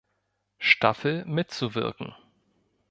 Staffel 0.57 1.25
mitzuwirken. 1.25 2.15